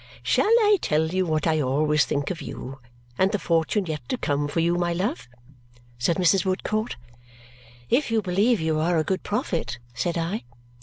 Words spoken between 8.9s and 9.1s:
a